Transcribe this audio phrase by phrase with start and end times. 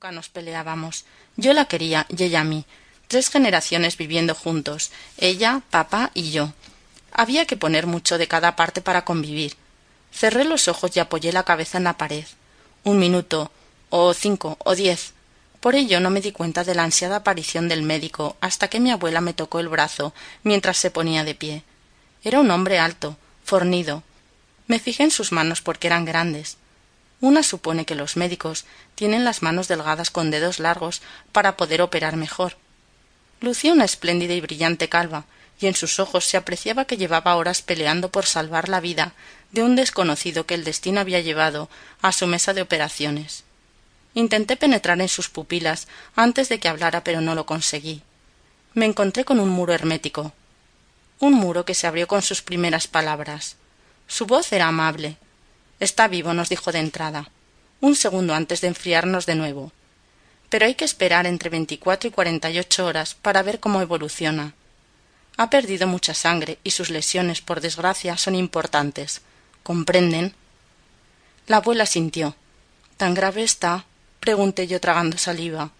[0.00, 1.04] nunca nos peleábamos.
[1.36, 2.64] Yo la quería y ella a mí.
[3.06, 6.54] Tres generaciones viviendo juntos, ella, papá y yo.
[7.12, 9.56] Había que poner mucho de cada parte para convivir.
[10.10, 12.24] Cerré los ojos y apoyé la cabeza en la pared.
[12.82, 13.52] Un minuto,
[13.90, 15.12] o cinco, o diez.
[15.60, 18.90] Por ello no me di cuenta de la ansiada aparición del médico hasta que mi
[18.90, 20.14] abuela me tocó el brazo
[20.44, 21.62] mientras se ponía de pie.
[22.24, 24.02] Era un hombre alto, fornido.
[24.66, 26.56] Me fijé en sus manos porque eran grandes.
[27.20, 28.64] Una supone que los médicos
[28.94, 32.56] tienen las manos delgadas con dedos largos para poder operar mejor.
[33.40, 35.24] Lucía una espléndida y brillante calva,
[35.60, 39.12] y en sus ojos se apreciaba que llevaba horas peleando por salvar la vida
[39.52, 41.68] de un desconocido que el destino había llevado
[42.00, 43.44] a su mesa de operaciones.
[44.14, 48.02] Intenté penetrar en sus pupilas antes de que hablara, pero no lo conseguí.
[48.72, 50.32] Me encontré con un muro hermético.
[51.18, 53.56] Un muro que se abrió con sus primeras palabras.
[54.06, 55.18] Su voz era amable,
[55.80, 57.30] Está vivo, nos dijo de entrada,
[57.80, 59.72] un segundo antes de enfriarnos de nuevo.
[60.50, 64.52] Pero hay que esperar entre veinticuatro y cuarenta y ocho horas para ver cómo evoluciona.
[65.38, 69.22] Ha perdido mucha sangre y sus lesiones, por desgracia, son importantes.
[69.62, 70.34] ¿Comprenden?
[71.46, 72.36] La abuela sintió.
[72.98, 73.86] ¿Tan grave está?
[74.20, 75.70] pregunté yo tragando saliva.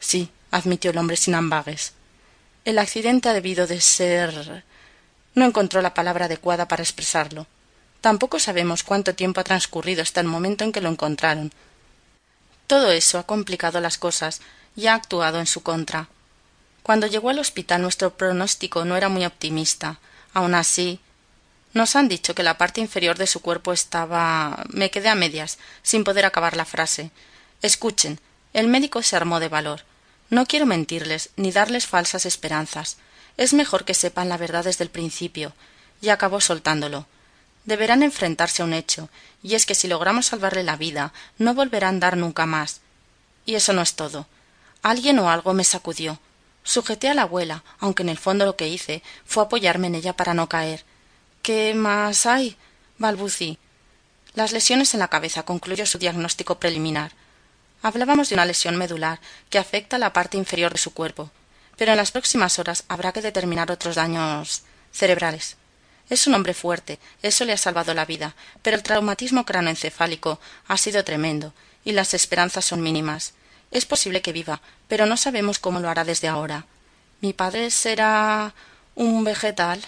[0.00, 1.92] Sí, admitió el hombre sin ambagues.
[2.64, 4.64] El accidente ha debido de ser.
[5.36, 7.46] No encontró la palabra adecuada para expresarlo.
[8.00, 11.52] Tampoco sabemos cuánto tiempo ha transcurrido hasta el momento en que lo encontraron.
[12.66, 14.40] Todo eso ha complicado las cosas
[14.74, 16.08] y ha actuado en su contra.
[16.82, 20.00] Cuando llegó al hospital nuestro pronóstico no era muy optimista.
[20.32, 21.00] Aun así,
[21.74, 24.64] nos han dicho que la parte inferior de su cuerpo estaba.
[24.70, 27.10] me quedé a medias, sin poder acabar la frase.
[27.60, 28.18] Escuchen.
[28.54, 29.82] El médico se armó de valor.
[30.30, 32.96] No quiero mentirles, ni darles falsas esperanzas.
[33.36, 35.52] Es mejor que sepan la verdad desde el principio.
[36.00, 37.06] Y acabó soltándolo
[37.64, 39.08] deberán enfrentarse a un hecho,
[39.42, 42.80] y es que si logramos salvarle la vida, no volverán a dar nunca más.
[43.46, 44.26] Y eso no es todo.
[44.82, 46.18] Alguien o algo me sacudió.
[46.62, 50.14] Sujeté a la abuela, aunque en el fondo lo que hice fue apoyarme en ella
[50.14, 50.84] para no caer.
[51.42, 52.56] ¿Qué más hay?
[52.98, 53.58] balbucí.
[54.34, 57.12] Las lesiones en la cabeza concluyó su diagnóstico preliminar.
[57.82, 61.30] Hablábamos de una lesión medular que afecta la parte inferior de su cuerpo,
[61.76, 65.56] pero en las próximas horas habrá que determinar otros daños cerebrales.
[66.10, 70.76] Es un hombre fuerte, eso le ha salvado la vida, pero el traumatismo cranoencefálico ha
[70.76, 71.54] sido tremendo,
[71.84, 73.32] y las esperanzas son mínimas.
[73.70, 76.66] Es posible que viva, pero no sabemos cómo lo hará desde ahora.
[77.20, 78.52] Mi padre será
[78.96, 79.80] un vegetal.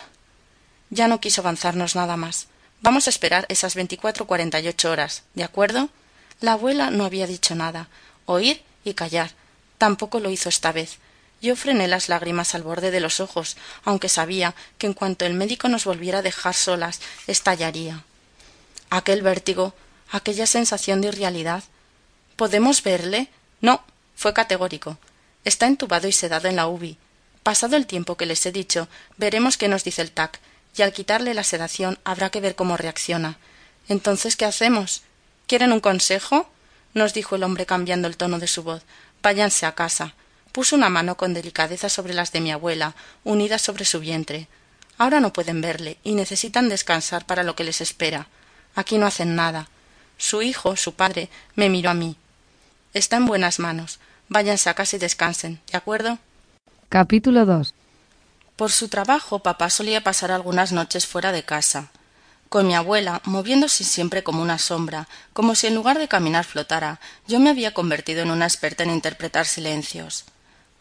[0.90, 2.46] Ya no quiso avanzarnos nada más.
[2.82, 5.88] Vamos a esperar esas veinticuatro cuarenta y ocho horas, ¿de acuerdo?
[6.40, 7.88] La abuela no había dicho nada.
[8.26, 9.32] Oír y callar.
[9.78, 10.98] Tampoco lo hizo esta vez.
[11.42, 15.34] Yo frené las lágrimas al borde de los ojos, aunque sabía que en cuanto el
[15.34, 18.04] médico nos volviera a dejar solas, estallaría.
[18.90, 19.74] Aquel vértigo,
[20.12, 21.64] aquella sensación de irrealidad.
[22.36, 23.28] ¿Podemos verle?
[23.60, 23.82] No,
[24.14, 24.98] fue categórico.
[25.44, 26.96] Está entubado y sedado en la UBI.
[27.42, 28.86] Pasado el tiempo que les he dicho,
[29.16, 30.38] veremos qué nos dice el TAC,
[30.76, 33.36] y al quitarle la sedación habrá que ver cómo reacciona.
[33.88, 35.02] Entonces, ¿qué hacemos?
[35.48, 36.48] ¿Quieren un consejo?
[36.94, 38.82] nos dijo el hombre cambiando el tono de su voz.
[39.22, 40.14] Váyanse a casa
[40.52, 44.48] puso una mano con delicadeza sobre las de mi abuela, unidas sobre su vientre.
[44.98, 48.28] Ahora no pueden verle y necesitan descansar para lo que les espera.
[48.74, 49.68] Aquí no hacen nada.
[50.18, 52.16] Su hijo, su padre, me miró a mí.
[52.94, 53.98] Está en buenas manos.
[54.28, 56.18] Váyanse a casa y descansen, ¿de acuerdo?
[56.88, 57.74] Capítulo 2
[58.56, 61.90] Por su trabajo, papá solía pasar algunas noches fuera de casa.
[62.48, 67.00] Con mi abuela, moviéndose siempre como una sombra, como si en lugar de caminar flotara,
[67.26, 70.26] yo me había convertido en una experta en interpretar silencios.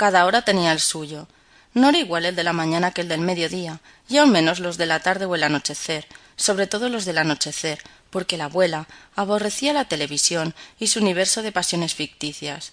[0.02, 1.28] Cada hora tenía el suyo.
[1.76, 4.78] No era igual el de la mañana que el del mediodía, y aun menos los
[4.78, 7.78] de la tarde o el anochecer, sobre todo los del anochecer,
[8.10, 12.72] porque la abuela aborrecía la televisión y su universo de pasiones ficticias.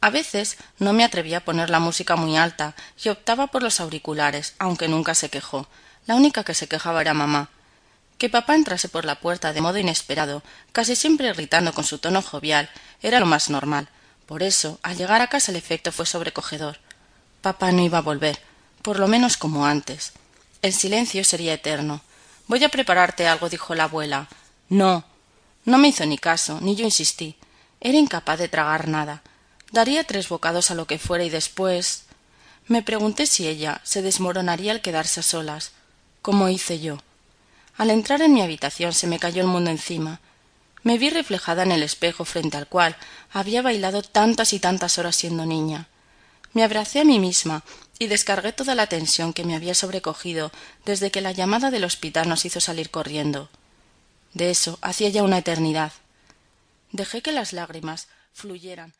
[0.00, 3.78] A veces no me atrevía a poner la música muy alta y optaba por los
[3.78, 5.68] auriculares, aunque nunca se quejó.
[6.06, 7.48] La única que se quejaba era mamá.
[8.18, 12.22] Que papá entrase por la puerta de modo inesperado, casi siempre irritando con su tono
[12.22, 12.68] jovial,
[13.02, 13.88] era lo más normal,
[14.26, 16.78] por eso, al llegar a casa el efecto fue sobrecogedor.
[17.42, 18.40] Papá no iba a volver,
[18.82, 20.12] por lo menos como antes.
[20.62, 22.02] El silencio sería eterno.
[22.48, 24.28] Voy a prepararte algo, dijo la abuela.
[24.68, 25.04] No.
[25.64, 27.36] No me hizo ni caso, ni yo insistí.
[27.80, 29.22] Era incapaz de tragar nada.
[29.70, 32.04] Daría tres bocados a lo que fuera y después.
[32.66, 35.72] Me pregunté si ella se desmoronaría al quedarse a solas,
[36.22, 36.98] como hice yo.
[37.76, 40.20] Al entrar en mi habitación se me cayó el mundo encima
[40.86, 42.94] me vi reflejada en el espejo frente al cual
[43.32, 45.88] había bailado tantas y tantas horas siendo niña.
[46.52, 47.64] Me abracé a mí misma
[47.98, 50.52] y descargué toda la tensión que me había sobrecogido
[50.84, 53.50] desde que la llamada del hospital nos hizo salir corriendo.
[54.32, 55.92] De eso hacía ya una eternidad.
[56.92, 58.94] Dejé que las lágrimas fluyeran